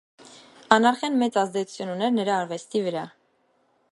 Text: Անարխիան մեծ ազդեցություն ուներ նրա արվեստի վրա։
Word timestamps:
Անարխիան 0.77 1.19
մեծ 1.23 1.37
ազդեցություն 1.41 1.93
ուներ 1.97 2.15
նրա 2.17 2.39
արվեստի 2.39 2.85
վրա։ 2.87 3.07